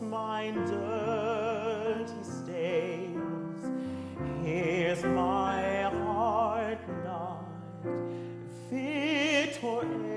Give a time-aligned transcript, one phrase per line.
[0.00, 0.10] Don't
[0.66, 3.64] dirty stains.
[4.42, 7.46] Here's my heart, not
[8.68, 10.13] fit for.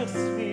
[0.00, 0.49] As your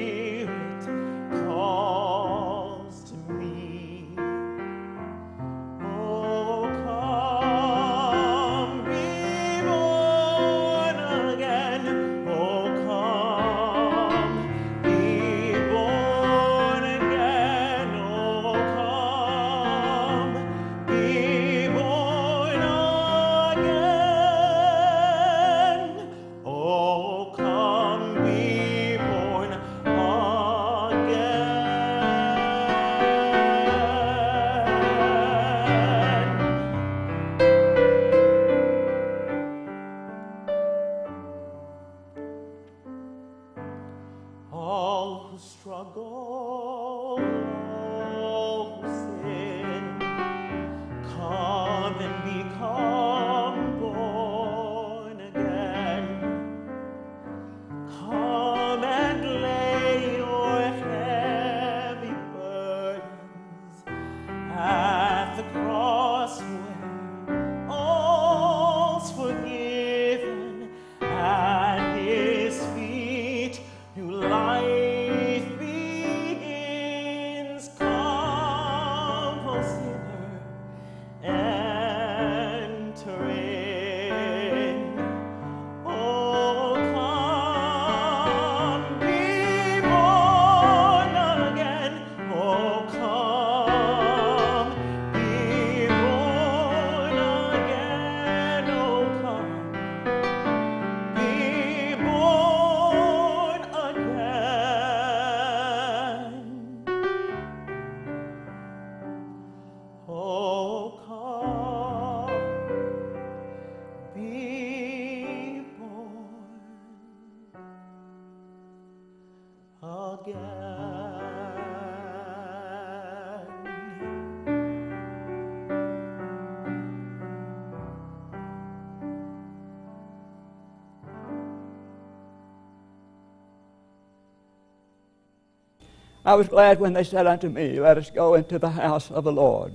[136.27, 139.23] I was glad when they said unto me, Let us go into the house of
[139.23, 139.71] the Lord.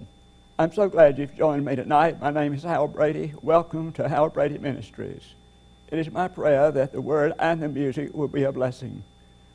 [0.58, 2.20] I'm so glad you've joined me tonight.
[2.20, 3.32] My name is Hal Brady.
[3.40, 5.22] Welcome to Hal Brady Ministries.
[5.90, 9.02] It is my prayer that the word and the music will be a blessing.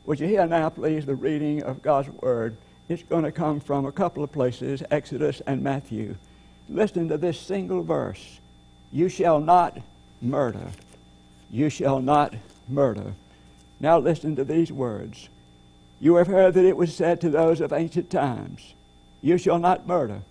[0.08, 2.58] Would you hear now, please, the reading of God's word?
[2.90, 6.16] It's going to come from a couple of places, Exodus and Matthew.
[6.68, 8.40] Listen to this single verse
[8.92, 9.78] You shall not
[10.20, 10.72] murder.
[11.52, 12.34] You shall not
[12.68, 13.14] murder.
[13.80, 15.30] Now listen to these words.
[16.00, 18.74] You have heard that it was said to those of ancient times,
[19.22, 20.22] You shall not murder,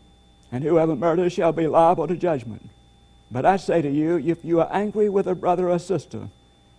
[0.53, 2.71] and whoever murders shall be liable to judgment.
[3.31, 6.29] But I say to you, if you are angry with a brother or sister,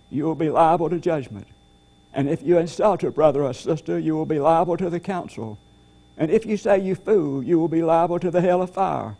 [0.10, 1.48] you will be liable to judgment.
[2.14, 5.60] And if you insult a brother or sister, you will be liable to the council.
[6.18, 9.18] And if you say you fool, you will be liable to the hell of fire.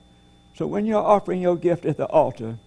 [0.56, 2.58] So when you're offering your gift at the altar,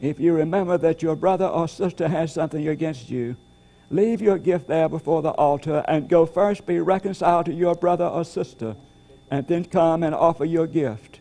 [0.00, 3.36] if you remember that your brother or sister has something against you,
[3.92, 8.06] leave your gift there before the altar and go first be reconciled to your brother
[8.06, 8.74] or sister.
[9.32, 11.18] and then come and offer your gift.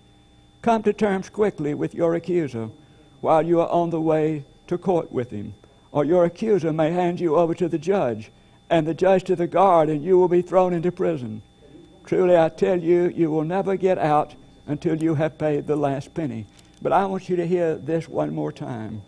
[0.62, 2.70] Come to terms quickly with your accuser
[3.22, 5.54] while you are on the way to court with him,
[5.94, 8.30] or your accuser may hand you over to the judge,
[8.70, 11.42] and the judge to the guard, and you will be thrown into prison.
[12.06, 14.36] Truly, I tell you, you will never get out
[14.68, 16.48] until you have paid the last penny.
[16.82, 19.04] But I want you to hear this one more time.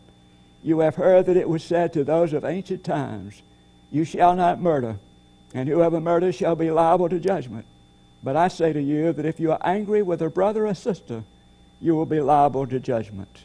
[0.63, 3.41] You have heard that it was said to those of ancient times,
[3.93, 4.97] You shall not murder,
[5.53, 7.67] and whoever murders shall be liable to judgment.
[8.23, 11.23] But I say to you that if you are angry with a brother or sister,
[11.79, 13.43] you will be liable to judgment.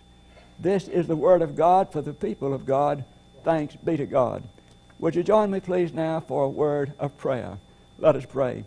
[0.59, 3.05] This is the word of God for the people of God.
[3.45, 4.43] Thanks be to God.
[4.99, 7.59] Would you join me, please, now for a word of prayer?
[7.99, 8.65] Let us pray.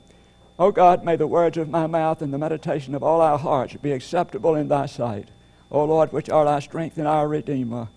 [0.60, 3.39] O oh God, may the words of my mouth and the meditation of all our
[3.39, 5.30] hearts be acceptable in thy sight.
[5.72, 7.88] O Lord, which art our strength and our Redeemer.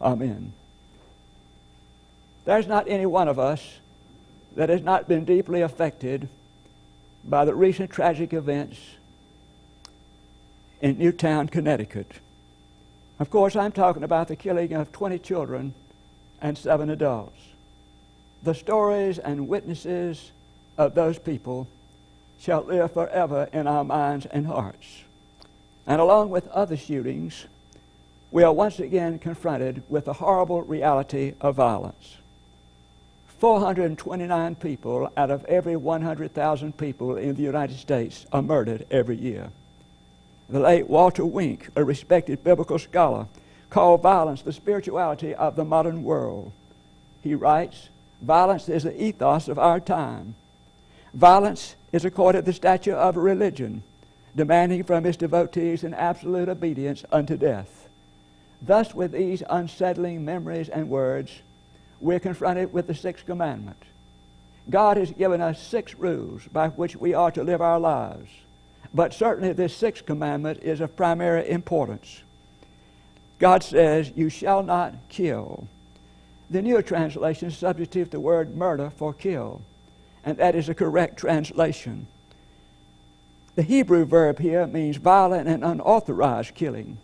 [0.00, 0.52] Amen.
[2.46, 3.80] There's not any one of us
[4.54, 6.28] that has not been deeply affected
[7.24, 8.78] by the recent tragic events
[10.80, 12.12] in Newtown, Connecticut.
[13.18, 15.74] Of course, I'm talking about the killing of 20 children
[16.40, 17.40] and seven adults.
[18.44, 20.30] The stories and witnesses
[20.78, 21.66] of those people
[22.38, 25.02] shall live forever in our minds and hearts.
[25.84, 27.46] And along with other shootings,
[28.30, 32.18] we are once again confronted with the horrible reality of violence.
[33.38, 39.50] 429 people out of every 100,000 people in the United States are murdered every year.
[40.48, 43.26] The late Walter Wink, a respected biblical scholar,
[43.68, 46.52] called violence the spirituality of the modern world.
[47.22, 47.90] He writes,
[48.22, 50.34] Violence is the ethos of our time.
[51.12, 53.82] Violence is accorded the stature of a religion,
[54.34, 57.88] demanding from its devotees an absolute obedience unto death.
[58.62, 61.42] Thus, with these unsettling memories and words,
[62.00, 63.82] we're confronted with the sixth commandment.
[64.68, 68.30] God has given us six rules by which we are to live our lives.
[68.92, 72.22] But certainly, this sixth commandment is of primary importance.
[73.38, 75.68] God says, You shall not kill.
[76.48, 79.62] The newer translation substitutes the word murder for kill,
[80.24, 82.06] and that is a correct translation.
[83.56, 86.98] The Hebrew verb here means violent and unauthorized killing.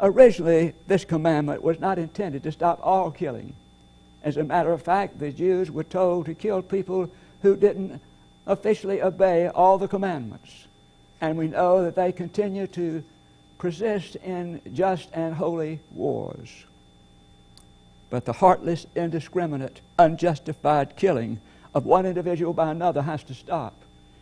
[0.00, 3.54] Originally, this commandment was not intended to stop all killing.
[4.26, 7.08] As a matter of fact, the Jews were told to kill people
[7.42, 8.00] who didn't
[8.44, 10.66] officially obey all the commandments.
[11.20, 13.04] And we know that they continue to
[13.58, 16.64] persist in just and holy wars.
[18.10, 21.40] But the heartless, indiscriminate, unjustified killing
[21.72, 23.74] of one individual by another has to stop.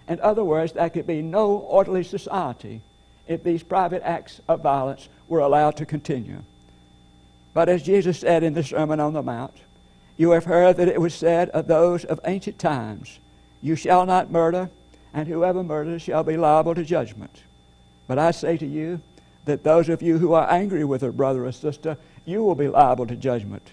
[0.06, 2.82] In other words, there could be no orderly society
[3.26, 6.42] if these private acts of violence were allowed to continue.
[7.54, 9.54] But as Jesus said in the Sermon on the Mount,
[10.16, 13.18] you have heard that it was said of those of ancient times,
[13.60, 14.70] You shall not murder,
[15.12, 17.42] and whoever murders shall be liable to judgment.
[18.06, 19.00] But I say to you
[19.44, 22.68] that those of you who are angry with a brother or sister, you will be
[22.68, 23.70] liable to judgment.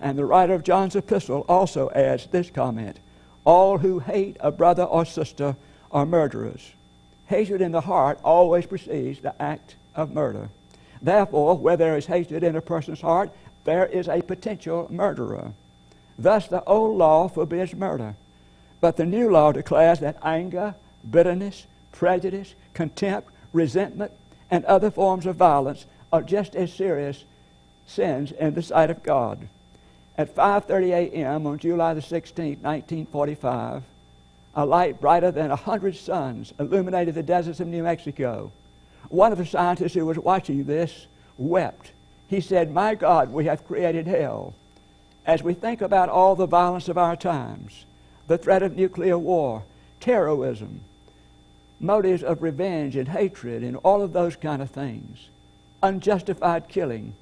[0.00, 2.98] And the writer of John's epistle also adds this comment
[3.44, 5.56] All who hate a brother or sister
[5.92, 6.72] are murderers.
[7.26, 10.48] Hatred in the heart always precedes the act of murder.
[11.02, 13.30] Therefore, where there is hatred in a person's heart,
[13.64, 15.52] there is a potential murderer.
[16.20, 18.14] Thus, the old law forbids murder.
[18.82, 20.74] But the new law declares that anger,
[21.08, 24.12] bitterness, prejudice, contempt, resentment,
[24.50, 27.24] and other forms of violence are just as serious
[27.86, 29.48] sins in the sight of God.
[30.18, 31.46] At 5:30 a.m.
[31.46, 33.82] on July the 16th, 1945,
[34.54, 38.52] a light brighter than a hundred suns illuminated the deserts of New Mexico.
[39.08, 41.06] One of the scientists who was watching this
[41.38, 41.92] wept.
[42.28, 44.54] He said, My God, we have created hell.
[45.26, 47.84] As we think about all the violence of our times,
[48.26, 49.64] the threat of nuclear war,
[50.00, 50.80] terrorism,
[51.78, 55.28] motives of revenge and hatred, and all of those kind of things,
[55.82, 57.14] unjustified killing,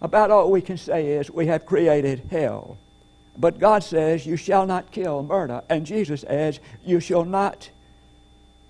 [0.00, 2.76] about all we can say is we have created hell.
[3.38, 5.62] But God says, You shall not kill, murder.
[5.68, 7.70] And Jesus says, You shall not,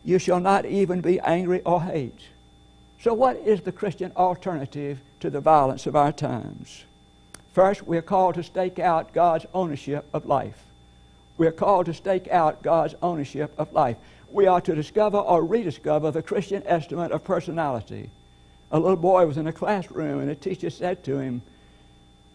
[0.04, 2.20] you shall not even be angry or hate.
[3.00, 6.84] So, what is the Christian alternative to the violence of our times?
[7.52, 10.64] First, we're called to stake out God's ownership of life.
[11.36, 13.96] We're called to stake out God's ownership of life.
[14.30, 18.10] We are to discover or rediscover the Christian estimate of personality.
[18.70, 21.42] A little boy was in a classroom, and a teacher said to him,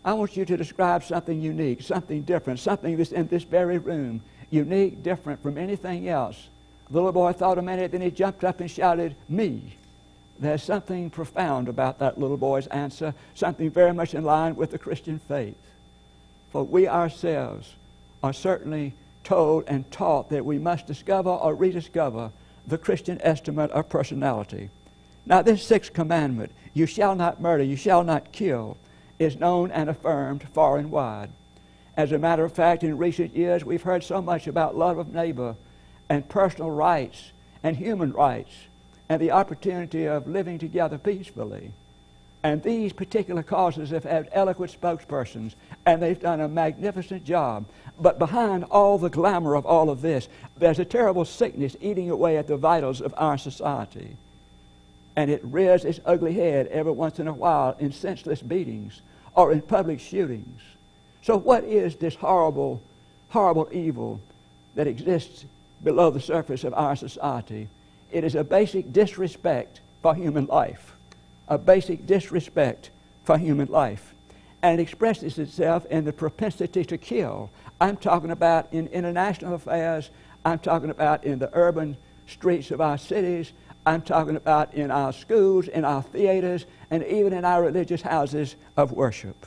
[0.05, 4.21] I want you to describe something unique, something different, something that's in this very room,
[4.51, 6.47] unique, different from anything else.
[6.89, 9.75] The little boy thought a minute, then he jumped up and shouted, Me.
[10.39, 14.77] There's something profound about that little boy's answer, something very much in line with the
[14.77, 15.57] Christian faith.
[16.51, 17.73] For we ourselves
[18.23, 22.31] are certainly told and taught that we must discover or rediscover
[22.65, 24.69] the Christian estimate of personality.
[25.25, 28.77] Now, this sixth commandment, you shall not murder, you shall not kill,
[29.19, 31.29] is known and affirmed far and wide.
[31.97, 35.13] As a matter of fact, in recent years, we've heard so much about love of
[35.13, 35.55] neighbor
[36.07, 37.31] and personal rights
[37.63, 38.53] and human rights
[39.09, 41.71] and the opportunity of living together peacefully.
[42.43, 47.65] And these particular causes have had eloquent spokespersons, and they've done a magnificent job.
[47.99, 52.37] But behind all the glamour of all of this, there's a terrible sickness eating away
[52.37, 54.15] at the vitals of our society.
[55.15, 59.01] And it rears its ugly head every once in a while in senseless beatings
[59.33, 60.61] or in public shootings.
[61.23, 62.81] So, what is this horrible,
[63.29, 64.21] horrible evil
[64.75, 65.45] that exists
[65.83, 67.67] below the surface of our society?
[68.11, 70.97] It is a basic disrespect for human life
[71.47, 72.89] a basic disrespect
[73.23, 74.13] for human life.
[74.61, 77.49] And it expresses itself in the propensity to kill.
[77.79, 80.09] I'm talking about in international affairs,
[80.43, 81.95] I'm talking about in the urban
[82.27, 83.53] streets of our cities,
[83.85, 88.55] I'm talking about in our schools, in our theaters, and even in our religious houses
[88.75, 89.45] of worship.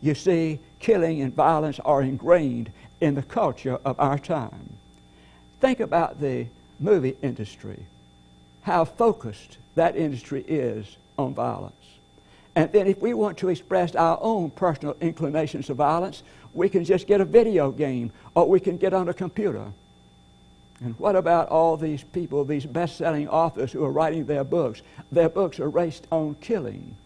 [0.00, 4.76] You see, killing and violence are ingrained in the culture of our time.
[5.60, 6.46] Think about the
[6.80, 7.84] movie industry,
[8.62, 11.74] how focused that industry is on violence.
[12.54, 16.84] And then if we want to express our own personal inclinations of violence, we can
[16.84, 19.72] just get a video game or we can get on a computer.
[20.80, 24.82] And what about all these people, these best selling authors who are writing their books?
[25.10, 26.96] Their books are based on killing.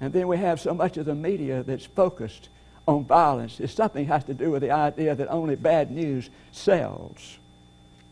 [0.00, 2.48] And then we have so much of the media that's focused
[2.88, 3.60] on violence.
[3.60, 7.38] It's something has to do with the idea that only bad news sells.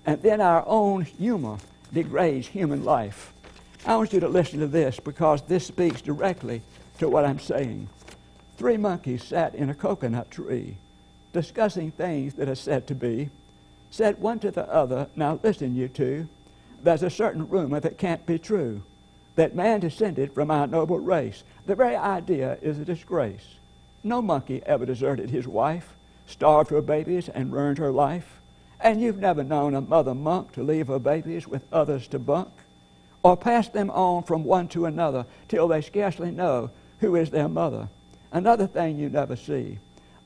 [0.06, 1.58] And then our own humor
[1.92, 3.32] degrades human life.
[3.86, 6.62] I want you to listen to this because this speaks directly
[6.98, 7.88] to what I'm saying.
[8.56, 10.76] Three monkeys sat in a coconut tree
[11.32, 13.30] discussing things that are said to be.
[13.90, 16.28] Said one to the other, Now listen, you two,
[16.82, 18.82] there's a certain rumor that can't be true
[19.36, 21.44] that man descended from our noble race.
[21.66, 23.54] The very idea is a disgrace.
[24.02, 25.94] No monkey ever deserted his wife,
[26.26, 28.37] starved her babies, and ruined her life.
[28.80, 32.50] And you've never known a mother monk to leave her babies with others to bunk
[33.22, 36.70] or pass them on from one to another till they scarcely know
[37.00, 37.88] who is their mother.
[38.32, 39.78] Another thing you never see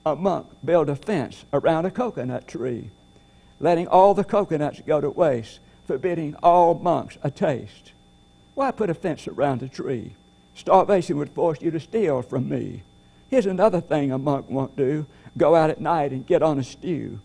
[0.04, 2.90] a monk build a fence around a coconut tree,
[3.60, 7.92] letting all the coconuts go to waste, forbidding all monks a taste.
[8.54, 10.14] Why put a fence around a tree?
[10.54, 12.82] Starvation would force you to steal from me.
[13.30, 15.06] Here's another thing a monk won't do
[15.36, 17.20] go out at night and get on a stew,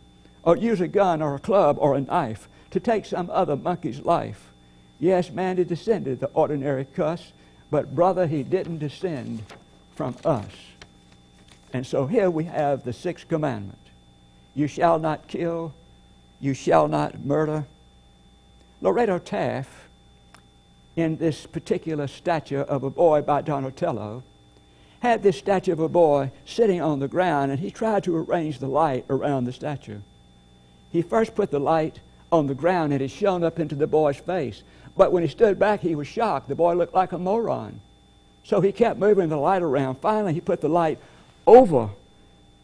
[0.47, 3.99] or use a gun or a club or a knife to take some other monkey's
[3.99, 4.53] life.
[4.97, 7.33] Yes, man did descended the ordinary cuss,
[7.69, 9.43] but brother, he didn't descend
[9.93, 10.49] from us.
[11.73, 13.77] And so here we have the sixth commandment
[14.55, 15.73] You shall not kill,
[16.39, 17.65] you shall not murder.
[18.81, 19.69] Lorado Taft,
[20.95, 24.23] in this particular statue of a boy by Donatello,
[25.01, 28.59] had this statue of a boy sitting on the ground, and he tried to arrange
[28.59, 29.99] the light around the statue.
[30.97, 31.99] He first put the light
[32.31, 34.63] on the ground, and it shone up into the boy's face.
[34.95, 36.49] But when he stood back, he was shocked.
[36.49, 37.81] The boy looked like a moron.
[38.43, 39.99] So he kept moving the light around.
[39.99, 40.97] Finally, he put the light
[41.45, 41.91] over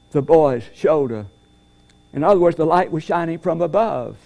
[0.09, 1.27] the boy's shoulder.
[2.11, 4.17] In other words, the light was shining from above.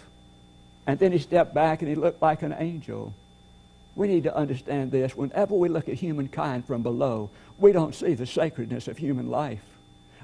[0.86, 3.14] And then he stepped back and he looked like an angel.
[3.98, 5.18] We need to understand this.
[5.18, 9.66] Whenever we look at humankind from below, we don't see the sacredness of human life.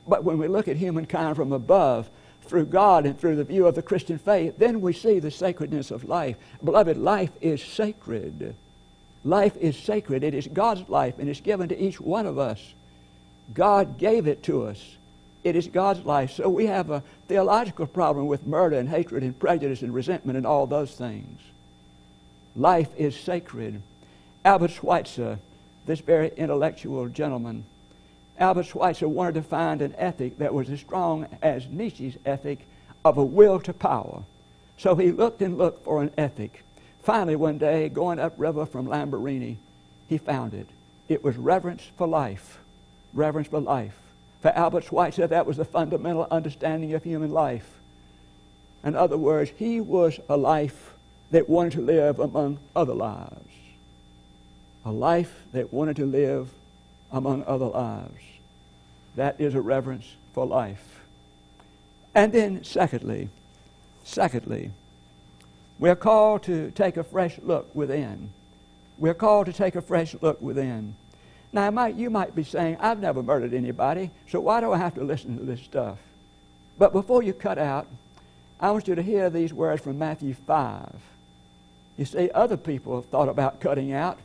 [0.08, 2.10] But when we look at humankind from above,
[2.44, 5.92] through God and through the view of the Christian faith, then we see the sacredness
[5.92, 6.38] of life.
[6.64, 8.56] Beloved, life is sacred.
[9.24, 10.24] Life is sacred.
[10.24, 12.74] It is God's life, and it's given to each one of us.
[13.54, 14.98] God gave it to us.
[15.44, 16.32] It is God's life.
[16.32, 20.48] So we have a theological problem with murder and hatred and prejudice and resentment and
[20.48, 21.42] all those things.
[22.56, 23.82] Life is sacred.
[24.46, 25.40] Albert Schweitzer,
[25.86, 27.66] this very intellectual gentleman,
[28.40, 32.60] Albert Schweitzer wanted to find an ethic that was as strong as Nietzsche's ethic
[33.06, 34.24] of a will to power.
[34.78, 36.64] So he looked and looked for an ethic.
[37.04, 39.58] Finally, one day, going upriver from Lambaréné,
[40.08, 40.68] he found it.
[41.08, 42.60] It was reverence for life.
[43.14, 43.98] Reverence for life.
[44.42, 47.70] For Albert Schweitzer, that was the fundamental understanding of human life.
[48.84, 50.94] In other words, he was a life
[51.32, 53.50] that wanted to live among other lives.
[54.86, 56.50] A life that wanted to live
[57.14, 58.24] among other lives.
[59.16, 61.02] That is a reverence for life.
[62.16, 63.30] And then, secondly,
[64.04, 64.72] secondly,
[65.80, 68.32] we're called to take a fresh look within.
[68.98, 70.96] We're called to take a fresh look within.
[71.52, 74.96] Now, might, you might be saying, I've never murdered anybody, so why do I have
[74.96, 76.00] to listen to this stuff?
[76.80, 77.88] But before you cut out,
[78.60, 80.96] I want you to hear these words from Matthew 5.
[81.98, 84.18] You see, other people have thought about cutting out,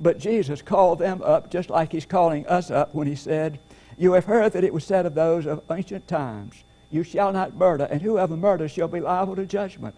[0.00, 3.58] but Jesus called them up just like He's calling us up when He said,
[3.96, 7.54] You have heard that it was said of those of ancient times, You shall not
[7.54, 9.94] murder, and whoever murders shall be liable to judgment.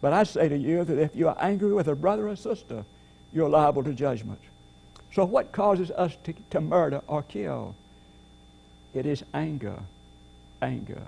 [0.00, 2.84] But I say to you that if you are angry with a brother or sister,
[3.32, 4.40] you're liable to judgment.
[5.12, 7.74] So, what causes us to, to murder or kill?
[8.94, 9.80] It is anger.
[10.60, 11.02] Anger.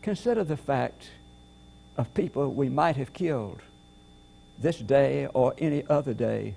[0.00, 1.10] Consider the fact
[1.96, 3.60] of people we might have killed
[4.58, 6.54] this day or any other day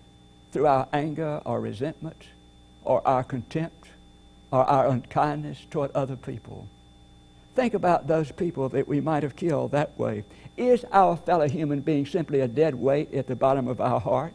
[0.56, 2.30] through our anger or resentment
[2.86, 3.90] or our contempt
[4.52, 6.66] or our unkindness toward other people.
[7.56, 10.24] Think about those people that we might have killed that way.
[10.56, 14.34] Is our fellow human being simply a dead weight at the bottom of our heart?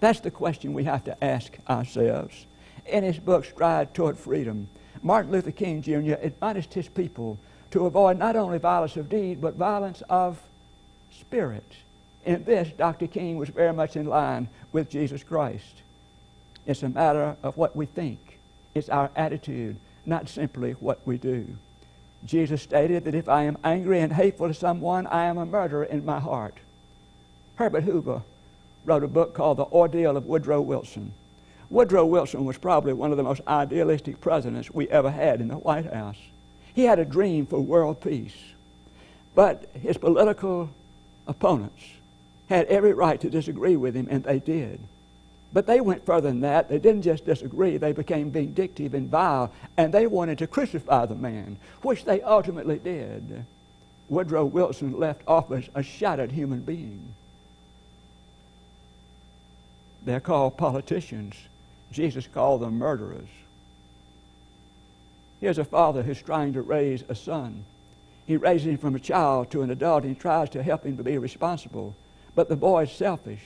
[0.00, 2.44] That's the question we have to ask ourselves.
[2.84, 4.68] In his book, Stride Toward Freedom,
[5.00, 6.20] Martin Luther King Jr.
[6.20, 7.38] admonished his people
[7.70, 10.42] to avoid not only violence of deed, but violence of
[11.10, 11.72] spirit.
[12.24, 13.06] In this, Dr.
[13.06, 15.82] King was very much in line with Jesus Christ.
[16.66, 18.38] It's a matter of what we think,
[18.74, 21.56] it's our attitude, not simply what we do.
[22.24, 25.84] Jesus stated that if I am angry and hateful to someone, I am a murderer
[25.84, 26.54] in my heart.
[27.56, 28.22] Herbert Hoover
[28.84, 31.12] wrote a book called The Ordeal of Woodrow Wilson.
[31.70, 35.56] Woodrow Wilson was probably one of the most idealistic presidents we ever had in the
[35.56, 36.18] White House.
[36.74, 38.36] He had a dream for world peace.
[39.34, 40.70] But his political
[41.26, 41.84] opponents
[42.48, 44.80] had every right to disagree with him, and they did.
[45.52, 46.68] But they went further than that.
[46.68, 51.14] They didn't just disagree, they became vindictive and vile, and they wanted to crucify the
[51.14, 53.44] man, which they ultimately did.
[54.08, 57.14] Woodrow Wilson left office a shattered human being.
[60.04, 61.34] They're called politicians.
[61.92, 63.28] Jesus called them murderers.
[65.40, 67.64] Here's a father who's trying to raise a son.
[68.26, 70.96] He raises him from a child to an adult and he tries to help him
[70.96, 71.94] to be responsible.
[72.38, 73.40] But the boy is selfish,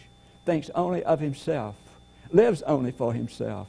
[0.45, 1.77] thinks only of himself,
[2.31, 3.67] lives only for himself,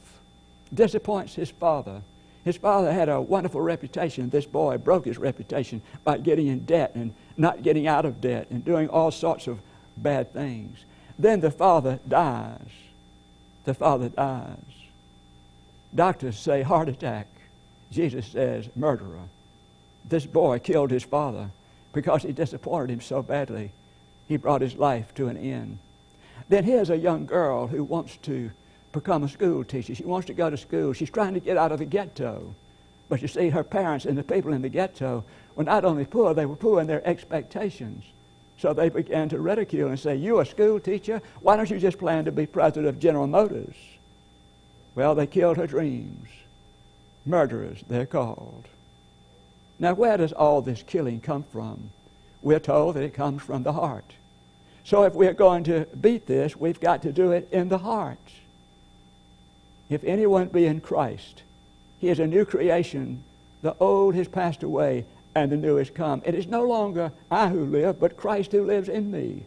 [0.74, 2.02] disappoints his father.
[2.44, 4.28] His father had a wonderful reputation.
[4.28, 8.48] This boy broke his reputation by getting in debt and not getting out of debt
[8.50, 9.60] and doing all sorts of
[9.96, 10.84] bad things.
[11.18, 12.68] Then the father dies.
[13.64, 14.58] The father dies.
[15.94, 17.28] Doctors say heart attack.
[17.90, 19.30] Jesus says murderer.
[20.06, 21.48] This boy killed his father
[21.94, 23.72] because he disappointed him so badly.
[24.26, 25.78] He brought his life to an end.
[26.48, 28.50] Then here's a young girl who wants to
[28.92, 29.94] become a school teacher.
[29.94, 30.92] She wants to go to school.
[30.92, 32.54] She's trying to get out of the ghetto.
[33.08, 35.24] But you see, her parents and the people in the ghetto
[35.56, 38.04] were not only poor, they were poor in their expectations.
[38.56, 41.20] So they began to ridicule and say, You a school teacher?
[41.40, 43.74] Why don't you just plan to be president of General Motors?
[44.94, 46.28] Well, they killed her dreams.
[47.26, 48.68] Murderers, they're called.
[49.78, 51.90] Now, where does all this killing come from?
[52.44, 54.04] We're told that it comes from the heart.
[54.84, 58.18] So, if we're going to beat this, we've got to do it in the heart.
[59.88, 61.42] If anyone be in Christ,
[61.98, 63.24] he is a new creation.
[63.62, 66.20] The old has passed away and the new has come.
[66.26, 69.46] It is no longer I who live, but Christ who lives in me.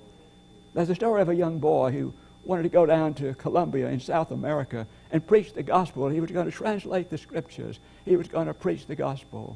[0.73, 3.99] There's a story of a young boy who wanted to go down to Colombia in
[3.99, 6.09] South America and preach the gospel.
[6.09, 7.79] He was going to translate the scriptures.
[8.05, 9.55] He was going to preach the gospel.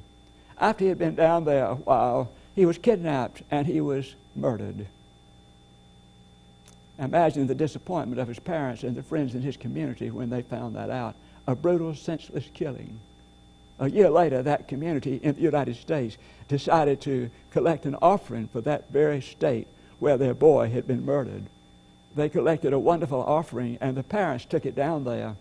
[0.59, 4.87] After he had been down there a while, he was kidnapped and he was murdered.
[6.99, 10.75] Imagine the disappointment of his parents and the friends in his community when they found
[10.75, 11.15] that out.
[11.47, 12.99] A brutal, senseless killing.
[13.79, 18.61] A year later, that community in the United States decided to collect an offering for
[18.61, 21.45] that very state where their boy had been murdered.
[22.15, 25.35] They collected a wonderful offering, and the parents took it down there.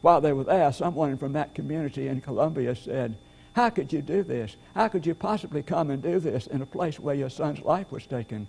[0.00, 3.16] While they were there, someone from that community in Colombia said,
[3.54, 4.56] How could you do this?
[4.74, 7.90] How could you possibly come and do this in a place where your son's life
[7.90, 8.48] was taken?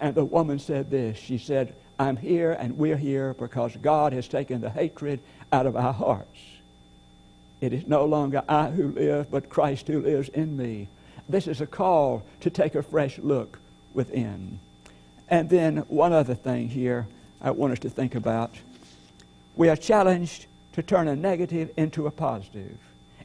[0.00, 4.26] And the woman said this She said, I'm here and we're here because God has
[4.26, 5.20] taken the hatred
[5.52, 6.40] out of our hearts.
[7.60, 10.88] It is no longer I who live, but Christ who lives in me.
[11.28, 13.60] This is a call to take a fresh look
[13.94, 14.58] within.
[15.28, 17.06] And then one other thing here
[17.40, 18.52] I want us to think about.
[19.54, 22.76] We are challenged to turn a negative into a positive.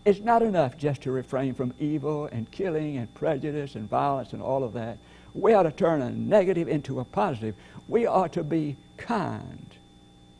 [0.07, 4.41] It's not enough just to refrain from evil and killing and prejudice and violence and
[4.41, 4.99] all of that.
[5.33, 7.55] We ought to turn a negative into a positive.
[7.89, 9.65] We ought to be kind.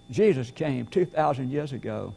[0.09, 2.13] Jesus came 2,000 years ago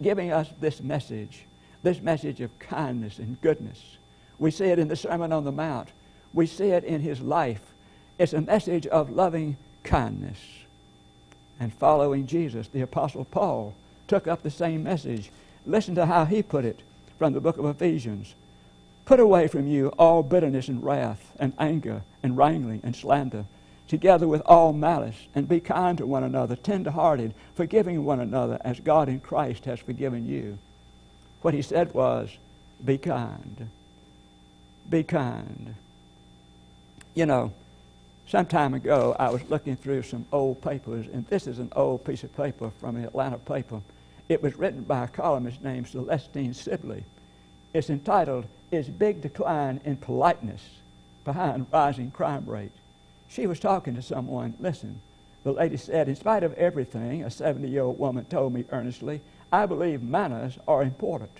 [0.00, 1.44] giving us this message,
[1.82, 3.98] this message of kindness and goodness.
[4.38, 5.90] We see it in the Sermon on the Mount.
[6.32, 7.74] We see it in his life.
[8.18, 10.38] It's a message of loving kindness.
[11.60, 13.74] And following Jesus, the Apostle Paul
[14.08, 15.30] took up the same message.
[15.66, 16.80] Listen to how he put it
[17.24, 18.34] from the book of Ephesians.
[19.06, 23.46] Put away from you all bitterness and wrath and anger and wrangling and slander
[23.88, 28.78] together with all malice, and be kind to one another, tender-hearted, forgiving one another, as
[28.78, 30.58] God in Christ has forgiven you.
[31.40, 32.28] What he said was,
[32.84, 33.70] be kind.
[34.90, 35.74] Be kind.
[37.14, 37.54] You know,
[38.26, 42.04] some time ago, I was looking through some old papers, and this is an old
[42.04, 43.80] piece of paper from the Atlanta paper.
[44.28, 47.04] It was written by a columnist named Celestine Sibley.
[47.74, 50.62] It's entitled, Is Big Decline in Politeness
[51.24, 52.70] Behind Rising Crime Rate?
[53.28, 54.54] She was talking to someone.
[54.60, 55.00] Listen,
[55.42, 59.20] the lady said, In spite of everything, a 70 year old woman told me earnestly,
[59.52, 61.32] I believe manners are important.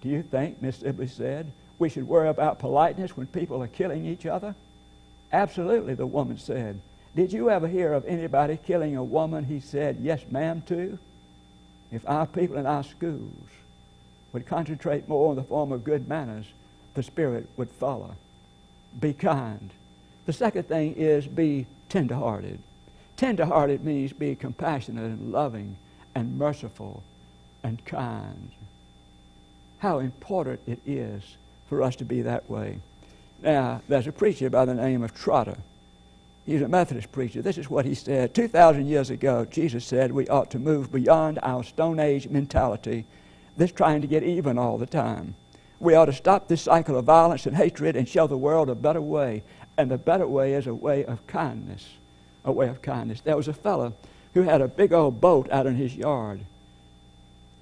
[0.00, 4.06] Do you think, Miss Sibley said, we should worry about politeness when people are killing
[4.06, 4.54] each other?
[5.32, 6.80] Absolutely, the woman said.
[7.16, 11.00] Did you ever hear of anybody killing a woman he said, yes, ma'am, to?
[11.90, 13.48] If our people in our schools
[14.32, 16.46] would concentrate more on the form of good manners,
[16.94, 18.14] the Spirit would follow.
[19.00, 19.70] Be kind.
[20.26, 22.58] The second thing is be tenderhearted.
[23.16, 25.76] Tenderhearted means be compassionate and loving
[26.14, 27.02] and merciful
[27.62, 28.50] and kind.
[29.78, 31.36] How important it is
[31.68, 32.78] for us to be that way.
[33.42, 35.56] Now, there's a preacher by the name of Trotter.
[36.46, 37.42] He's a Methodist preacher.
[37.42, 38.34] This is what he said.
[38.34, 43.04] 2,000 years ago, Jesus said we ought to move beyond our Stone Age mentality,
[43.56, 45.34] this trying to get even all the time.
[45.80, 48.74] We ought to stop this cycle of violence and hatred and show the world a
[48.74, 49.42] better way.
[49.76, 51.86] And the better way is a way of kindness.
[52.44, 53.20] A way of kindness.
[53.20, 53.94] There was a fellow
[54.34, 56.40] who had a big old boat out in his yard.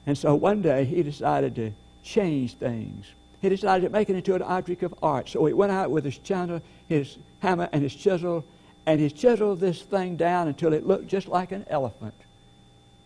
[0.06, 1.72] And so one day he decided to
[2.02, 3.06] change things
[3.40, 5.28] he decided to make it into an object of art.
[5.28, 8.44] So he went out with his chisel, his hammer, and his chisel,
[8.86, 12.14] and he chiseled this thing down until it looked just like an elephant,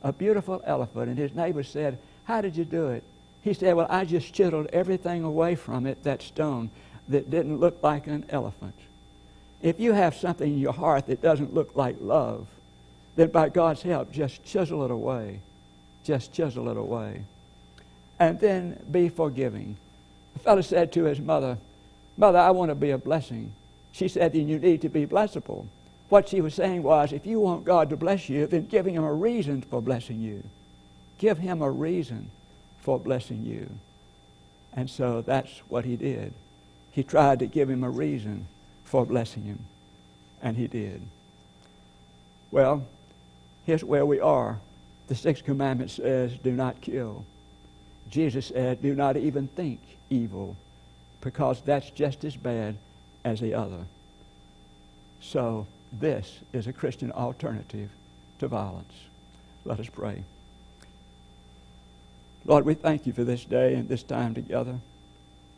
[0.03, 1.09] a beautiful elephant.
[1.09, 3.05] And his neighbor said, How did you do it?
[3.43, 6.71] He said, Well, I just chiseled everything away from it, that stone,
[7.09, 8.75] that didn't look like an elephant.
[9.63, 12.47] If you have something in your heart that doesn't look like love,
[13.17, 15.41] then by God's help, just chisel it away.
[16.03, 17.25] Just chisel it away.
[18.19, 19.77] And then be forgiving.
[20.35, 21.59] The fellow said to his mother,
[22.17, 23.53] Mother, I want to be a blessing.
[23.93, 25.67] She said, Then you need to be blessable.
[26.09, 29.05] What she was saying was, if you want God to bless you, then give him
[29.05, 30.43] a reason for blessing you.
[31.25, 32.31] Give him a reason
[32.81, 33.71] for blessing you.
[34.75, 36.35] And so that's what he did.
[36.91, 38.47] He tried to give him a reason
[38.85, 39.61] for blessing him.
[40.43, 41.01] And he did.
[42.51, 42.87] Well,
[43.65, 44.61] here's where we are.
[45.07, 47.25] The sixth commandment says, Do not kill.
[48.11, 50.59] Jesus said, Do not even think evil,
[51.23, 52.77] because that's just as bad
[53.25, 53.87] as the other.
[55.23, 57.89] So, this is a Christian alternative
[58.41, 58.93] to violence.
[59.65, 60.23] Let us pray.
[62.47, 64.79] Lord, we thank you for this day and this time together.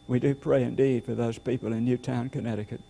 [0.06, 2.80] We do pray indeed for those people in Newtown, Connecticut.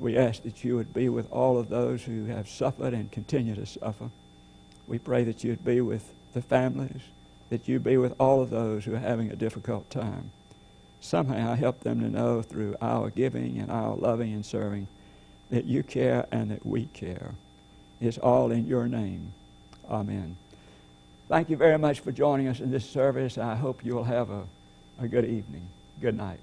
[0.00, 3.54] We ask that you would be with all of those who have suffered and continue
[3.54, 4.10] to suffer.
[4.88, 7.02] We pray that you'd be with the families,
[7.50, 10.32] that you be with all of those who are having a difficult time.
[11.00, 14.88] Somehow help them to know through our giving and our loving and serving
[15.50, 17.34] that you care and that we care.
[18.00, 19.32] It's all in your name.
[19.88, 20.36] Amen.
[21.28, 23.38] Thank you very much for joining us in this service.
[23.38, 24.46] I hope you'll have a,
[24.98, 25.68] a good evening.
[26.00, 26.40] Good night.